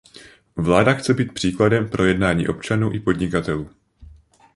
[0.55, 3.69] Vláda chce být příkladem pro jednání občanů i podnikatelů.